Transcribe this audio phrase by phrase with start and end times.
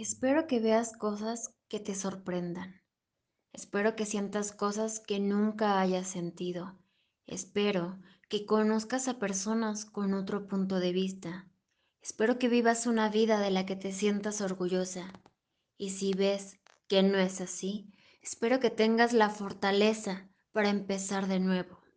[0.00, 2.80] Espero que veas cosas que te sorprendan.
[3.52, 6.78] Espero que sientas cosas que nunca hayas sentido.
[7.26, 8.00] Espero
[8.30, 11.50] que conozcas a personas con otro punto de vista.
[12.00, 15.12] Espero que vivas una vida de la que te sientas orgullosa.
[15.76, 16.58] Y si ves
[16.88, 17.92] que no es así,
[18.22, 21.79] espero que tengas la fortaleza para empezar de nuevo.